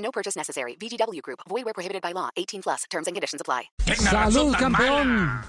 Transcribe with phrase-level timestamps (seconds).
[0.00, 0.76] No purchase necessary.
[0.76, 1.40] VGW Group.
[1.48, 2.30] Void where prohibited by law.
[2.36, 2.84] 18 plus.
[2.90, 3.70] Terms and conditions apply.
[3.96, 5.42] Salud, campeón.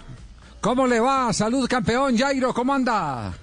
[0.62, 1.34] ¿Cómo le va?
[1.34, 2.18] Salud, campeón.
[2.18, 3.34] Jairo, ¿cómo anda?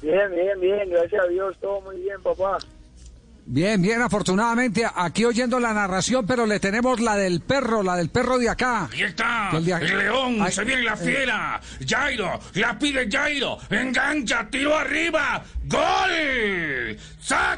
[0.00, 0.88] Bien, bien, bien.
[0.90, 1.56] Gracias a Dios.
[1.60, 2.58] Todo muy bien, papá.
[3.44, 8.08] Bien, bien, afortunadamente aquí oyendo la narración, pero le tenemos la del perro, la del
[8.08, 8.88] perro de acá.
[8.92, 9.64] Ahí está, El
[9.98, 10.96] león, Ay, se viene la eh.
[10.96, 11.60] fiera.
[11.86, 16.96] Jairo, la pide Jairo, engancha, tiro arriba, gol.
[17.20, 17.51] Sácala,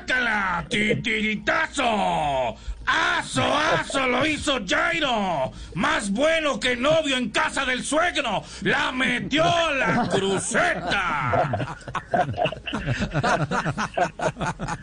[0.68, 2.56] titiritazo.
[2.86, 5.50] Aso, aso, lo hizo Jairo.
[5.74, 8.42] Más bueno que novio en casa del suegro.
[8.62, 11.78] La metió la cruceta.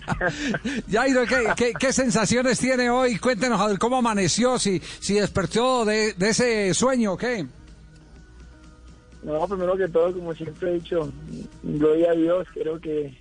[0.91, 3.17] Jairo, ¿qué, qué, qué sensaciones tiene hoy?
[3.17, 7.45] Cuéntenos a ver cómo amaneció, si, si despertó de, de ese sueño, o ¿qué?
[9.23, 11.11] No, primero que todo, como siempre he dicho,
[11.61, 12.47] gloria a Dios.
[12.53, 13.20] Creo que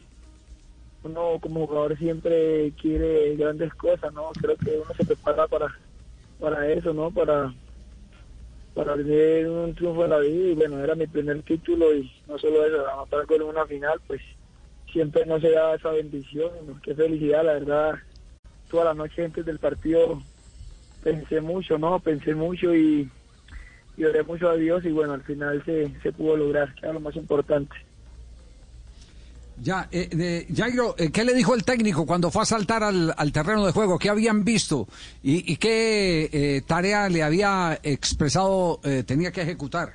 [1.02, 4.30] uno como jugador siempre quiere grandes cosas, ¿no?
[4.40, 5.74] Creo que uno se prepara para,
[6.38, 7.10] para eso, ¿no?
[7.10, 7.54] Para,
[8.74, 10.50] para tener un triunfo en la vida.
[10.50, 14.20] Y bueno, era mi primer título y no solo eso, anotar en una final, pues
[14.92, 16.50] siempre no se da esa bendición.
[16.66, 16.80] ¿no?
[16.82, 17.94] Qué felicidad, la verdad.
[18.68, 20.22] Toda la noche antes del partido
[21.02, 21.98] pensé mucho, ¿no?
[22.00, 23.10] Pensé mucho y,
[23.96, 26.92] y oré mucho a Dios y bueno, al final se, se pudo lograr, que era
[26.92, 27.74] lo más importante.
[29.62, 33.66] Ya, eh, eh, Jairo, ¿qué le dijo el técnico cuando fue a saltar al, terreno
[33.66, 33.98] de juego?
[33.98, 34.88] ¿Qué habían visto?
[35.22, 39.92] ¿Y, y qué eh, tarea le había expresado eh, tenía que ejecutar?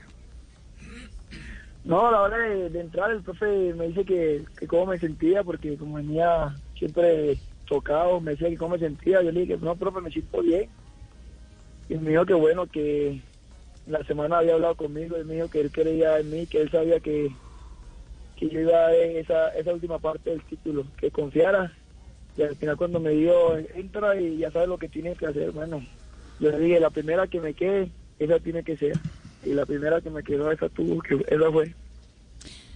[1.83, 5.77] No, la hora de, entrar el profe me dice que, que cómo me sentía, porque
[5.77, 7.37] como venía siempre
[7.67, 9.23] tocado, me decía que cómo me sentía.
[9.23, 10.70] Yo le dije no, profe, me siento bien.
[11.89, 13.20] Y me dijo que bueno, que
[13.87, 16.70] la semana había hablado conmigo, y me dijo que él creía en mí, que él
[16.70, 17.31] sabía que,
[18.36, 21.72] que yo iba a dar esa, esa última parte del título, que confiara.
[22.38, 25.52] Y al final cuando me dio, entra y ya sabes lo que tienes que hacer.
[25.52, 25.82] Bueno,
[26.40, 28.98] yo le dije, la primera que me quede, esa tiene que ser.
[29.46, 31.73] Y la primera que me quedó, esa tuvo que, esa fue.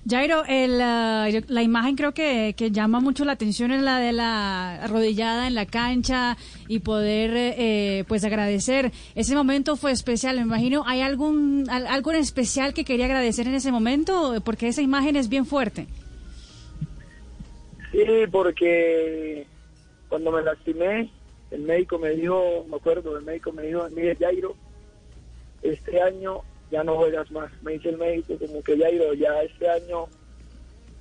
[0.07, 3.99] Jairo, el, ah, yo- la imagen creo que, que llama mucho la atención es la
[3.99, 6.37] de la arrodillada en la cancha
[6.67, 8.91] y poder eh, pues agradecer.
[9.15, 10.83] Ese momento fue especial, me imagino.
[10.87, 14.41] ¿Hay algún al- algo en especial que quería agradecer en ese momento?
[14.43, 15.87] Porque esa imagen es bien fuerte.
[17.91, 19.45] Sí, porque
[20.07, 21.11] cuando me lastimé,
[21.51, 24.55] el médico me dijo, me acuerdo, el médico me dijo, mire Jairo,
[25.63, 26.41] este año
[26.71, 27.51] ya no juegas más.
[27.61, 30.07] Me dice el médico como que Jairo, ya este año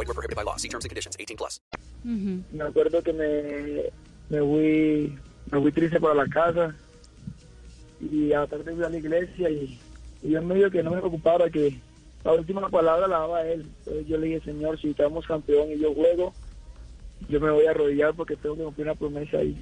[0.00, 0.56] Void where prohibited by law.
[0.56, 1.14] See terms and conditions.
[1.20, 1.60] 18 plus.
[2.04, 3.92] Me acuerdo que me,
[4.30, 5.18] me fui
[5.52, 6.74] me fui triste para la casa
[8.00, 9.78] y a la tarde fui a la iglesia y,
[10.22, 11.78] y yo me dijo que no me preocupara que
[12.24, 13.66] la última palabra la daba él.
[13.80, 16.32] Entonces yo le dije, Señor, si estamos campeón y yo juego,
[17.28, 19.60] yo me voy a arrodillar porque tengo que cumplir una promesa y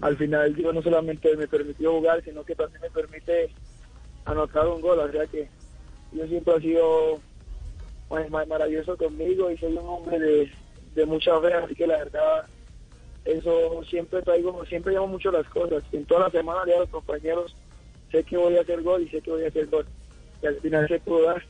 [0.00, 3.50] al final Dios no solamente me permitió jugar, sino que también me permite
[4.24, 4.98] anotar un gol.
[4.98, 5.48] O sea que
[6.12, 7.20] yo siempre he sido
[8.08, 10.52] pues, ma- maravilloso conmigo y soy un hombre de,
[10.94, 12.46] de mucha fe, así que la verdad
[13.24, 15.82] eso siempre traigo, siempre llamo mucho las cosas.
[15.92, 17.56] En toda la semana le a los compañeros,
[18.12, 19.86] sé que voy a hacer gol y sé que voy a hacer gol.
[20.42, 21.42] Y al final se pudo dar.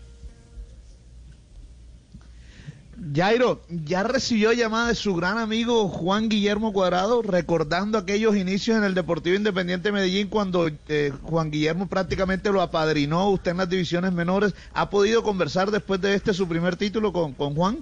[3.14, 8.84] Jairo, ya recibió llamada de su gran amigo Juan Guillermo Cuadrado, recordando aquellos inicios en
[8.84, 14.12] el Deportivo Independiente Medellín cuando eh, Juan Guillermo prácticamente lo apadrinó usted en las divisiones
[14.12, 14.54] menores.
[14.72, 17.78] ¿Ha podido conversar después de este su primer título con, con Juan?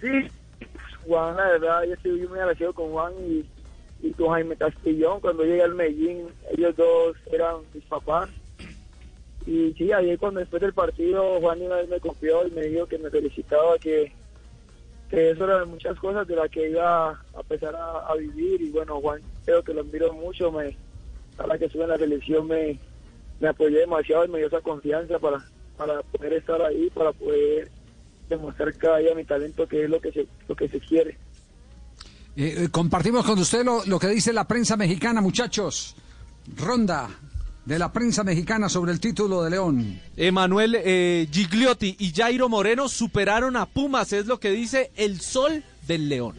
[0.00, 0.30] Sí,
[1.06, 3.44] Juan, la verdad, yo estoy muy agradecido con Juan y,
[4.06, 5.20] y con Jaime Castillón.
[5.20, 8.30] Cuando llegué al Medellín, ellos dos eran mis papás.
[9.46, 12.86] Y sí, ayer cuando después del partido, Juan una vez me confió y me dijo
[12.86, 14.12] que me felicitaba, que,
[15.10, 18.62] que eso era de muchas cosas de las que iba a empezar a, vivir.
[18.62, 20.76] Y bueno, Juan creo que lo admiro mucho, me,
[21.38, 22.78] a la que sube en la selección me,
[23.40, 25.44] me apoyé demasiado y me dio esa confianza para,
[25.76, 27.68] para poder estar ahí, para poder
[28.28, 31.18] demostrar cada día mi talento, que es lo que se, lo que se quiere.
[32.36, 35.96] Eh, eh, compartimos con usted lo que dice la prensa mexicana, muchachos.
[36.56, 37.08] Ronda
[37.64, 40.00] de la prensa mexicana sobre el título de León.
[40.16, 45.62] Emanuel eh, Gigliotti y Jairo Moreno superaron a Pumas, es lo que dice el sol
[45.86, 46.36] del León.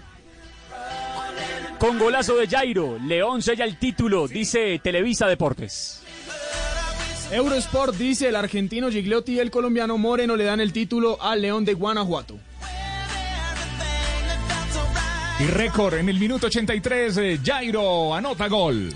[1.79, 6.01] Con golazo de Jairo, León sella el título, dice Televisa Deportes.
[7.31, 11.65] Eurosport dice el argentino Gigliotti y el colombiano Moreno le dan el título al León
[11.65, 12.37] de Guanajuato.
[15.39, 18.93] Y récord en el minuto 83, eh, Jairo anota gol.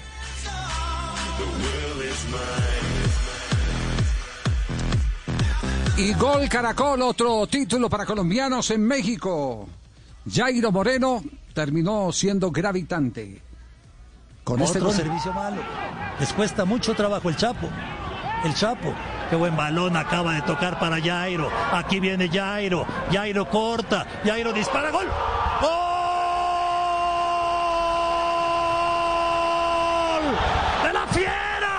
[5.97, 9.67] Y gol Caracol, otro título para colombianos en México.
[10.31, 13.41] Jairo Moreno terminó siendo gravitante.
[14.43, 14.97] Con este Otro gol.
[14.97, 15.61] servicio malo.
[16.19, 17.67] Les cuesta mucho trabajo el Chapo.
[18.45, 18.93] El Chapo.
[19.29, 21.49] Qué buen balón acaba de tocar para Jairo.
[21.73, 22.85] Aquí viene Jairo.
[23.11, 24.05] Jairo corta.
[24.23, 24.91] Jairo dispara.
[24.91, 25.07] ¡Gol!
[30.83, 31.73] ¡De la fiera!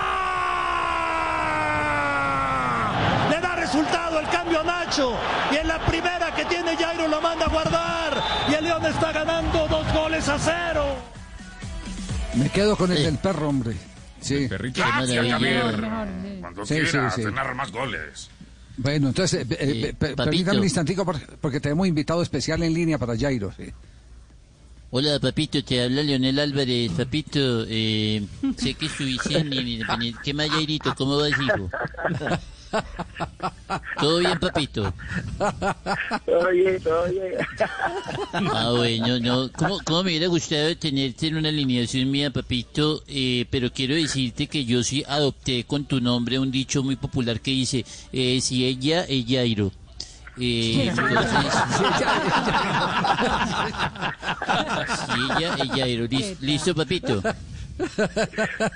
[3.31, 5.12] Le da resultado el cambio a Nacho.
[5.53, 8.23] Y en la primera que tiene Jairo lo manda a guardar.
[8.50, 10.97] Y el León está ganando dos goles a cero.
[12.35, 13.76] Me quedo con el del perro, hombre.
[14.20, 14.49] Sí.
[14.49, 15.81] Gracias, Javier.
[16.41, 17.23] Cuando Sí, sí, quieras sí.
[17.23, 18.31] cenar más goles.
[18.79, 23.17] Bueno, entonces, eh, eh, permítame un instantico por- porque tenemos invitado especial en línea para
[23.19, 23.53] Jairo.
[23.56, 23.71] sí.
[24.91, 26.91] Hola, papito, te habla Leonel Álvarez.
[26.93, 28.25] Papito, eh,
[28.56, 29.50] sé que su visión...
[30.25, 30.94] ¿Qué más, Jairito?
[30.94, 31.69] ¿Cómo vas, hijo?
[34.00, 34.93] ¿Todo bien, papito?
[36.26, 37.35] Todo bien, todo bien.
[38.53, 39.50] Ah, bueno, no.
[39.53, 43.03] ¿Cómo, cómo me hubiera gustado tenerte en una alineación mía, papito?
[43.09, 47.41] Eh, pero quiero decirte que yo sí adopté con tu nombre un dicho muy popular
[47.41, 49.73] que dice, eh, si ella, es Jairo.
[50.41, 51.19] Eh, entonces,
[55.06, 56.06] si ella, es Jairo.
[56.06, 57.23] Lis- ¿Listo, papito?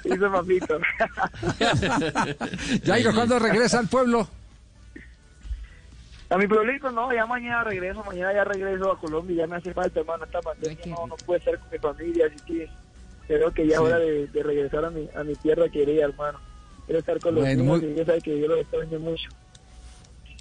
[0.04, 0.78] Hizo papito.
[2.84, 4.28] Jairo, ¿cuándo regresa al pueblo?
[6.30, 9.74] A mi pueblito no, ya mañana regreso, mañana ya regreso a Colombia, ya me hace
[9.74, 12.70] falta, hermano, esta pandemia no, no puede estar con mi familia, así que
[13.26, 13.84] creo que ya es Sí.
[13.86, 16.38] hora de, de regresar a mi, a mi tierra querida, hermano.
[16.86, 19.28] Quiero estar con los Bueno, niños muy- y yo sé que yo los extraño mucho.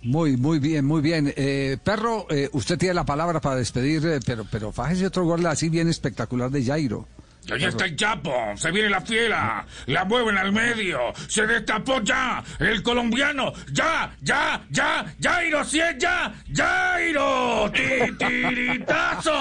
[0.03, 1.31] Muy, muy bien, muy bien.
[1.35, 5.45] Eh, perro, eh, usted tiene la palabra para despedir, eh, pero, pero fájese otro gol
[5.45, 7.05] así bien espectacular de Jairo.
[7.51, 11.99] Ya, ya está el Chapo, se viene la fiera, la mueven al medio, se destapó
[12.01, 19.33] ya, el colombiano, ya, ya, ya, Jairo, si es ya, Jairo, titiritazo,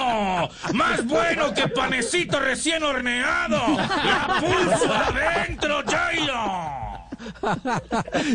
[0.73, 7.07] más bueno que panecito recién horneado, la puso adentro, Jairo.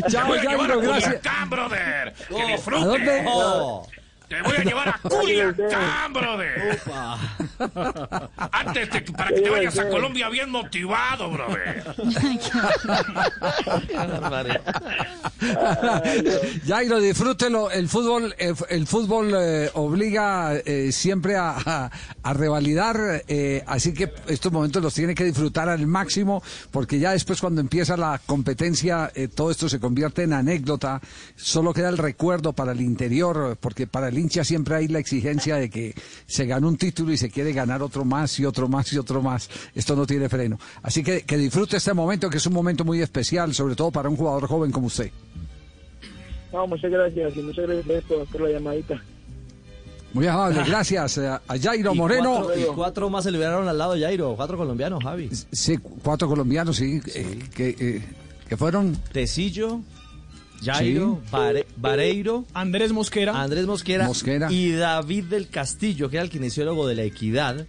[0.09, 1.21] Chao, Jairo, gracias.
[1.51, 3.25] Brother, que ¿A disfrutes.
[3.25, 3.96] dónde?
[4.29, 6.81] Te voy a llevar a Culiacán, brother.
[8.53, 11.85] Antes de que- para que te vayas a Colombia bien motivado, brother.
[16.67, 17.71] Jairo, disfrútelo.
[17.71, 21.91] El fútbol, eh, el fútbol eh, obliga eh, siempre a, a-
[22.23, 27.13] a revalidar, eh, así que estos momentos los tiene que disfrutar al máximo, porque ya
[27.13, 31.01] después cuando empieza la competencia, eh, todo esto se convierte en anécdota.
[31.37, 35.57] Solo queda el recuerdo para el interior, porque para el hincha siempre hay la exigencia
[35.57, 35.95] de que
[36.27, 39.23] se ganó un título y se quiere ganar otro más y otro más y otro
[39.23, 39.49] más.
[39.75, 40.59] Esto no tiene freno.
[40.83, 44.09] Así que que disfrute este momento, que es un momento muy especial, sobre todo para
[44.09, 45.11] un jugador joven como usted.
[46.53, 49.03] No, muchas gracias y muchas gracias por, por la llamadita.
[50.13, 52.43] Muy amable, gracias eh, a Jairo Y Moreno.
[52.45, 55.29] Cuatro, y cuatro más se liberaron al lado de Jairo, cuatro colombianos, Javi.
[55.53, 58.03] Sí, cuatro colombianos, sí, eh, que, eh,
[58.49, 58.97] que fueron...
[59.13, 59.83] Tecillo,
[60.65, 61.31] Jairo, Sí.
[61.33, 64.51] Bare- Vareiro, Andrés Mosquera, Andrés Mosquera, Mosquera.
[64.53, 67.67] y David del Castillo, que era el kinesiólogo de la Equidad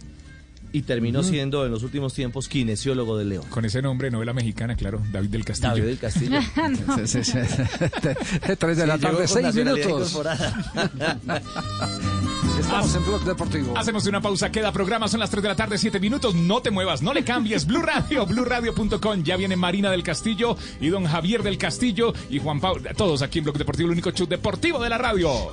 [0.70, 3.44] y terminó siendo en los últimos tiempos kinesiólogo del León.
[3.48, 5.70] Con ese nombre, novela mexicana, claro, David del Castillo.
[5.70, 6.40] David del Castillo.
[7.06, 7.38] Sí, sí, sí.
[8.58, 10.20] Tres de la tarde, seis minutos.
[12.68, 12.86] incorporada.
[12.86, 13.78] Estamos en Blog Deportivo.
[13.78, 16.34] Hacemos una pausa, queda programa, son las 3 de la tarde, 7 minutos.
[16.34, 17.66] No te muevas, no le cambies.
[17.66, 19.22] Blue Radio, BlueRadio.com.
[19.22, 22.90] Ya viene Marina del Castillo y don Javier del Castillo y Juan Pablo.
[22.96, 25.52] Todos aquí en Blog Deportivo, el único show deportivo de la radio.